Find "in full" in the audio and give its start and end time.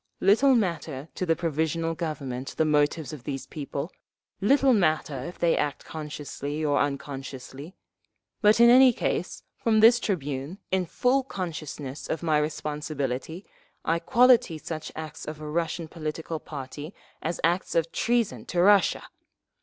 10.71-11.21